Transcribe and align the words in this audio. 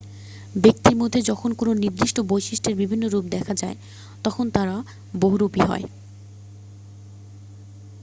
ব্যক্তির 0.55 0.95
মধ্যে 0.97 1.19
যখন 1.21 1.49
কোনও 1.53 1.73
নির্দিষ্ট 1.75 2.17
বৈশিষ্ট্যের 2.29 2.79
বিভিন্ন 2.81 3.03
রূপ 3.07 3.25
দেখা 3.35 3.53
যায় 3.55 3.77
তখন 4.25 4.45
তারা 4.55 4.75
বহুরূপী 5.13 5.61
হয় 5.61 5.85